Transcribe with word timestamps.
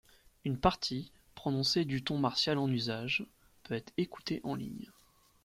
Une 0.45 0.57
partie, 0.57 1.11
prononcée 1.35 1.85
du 1.85 2.03
ton 2.03 2.17
martial 2.17 2.57
en 2.57 2.67
usage, 2.71 3.23
peut 3.61 3.75
être 3.75 3.93
écoutée 3.97 4.41
en 4.43 4.55
ligne. 4.55 4.89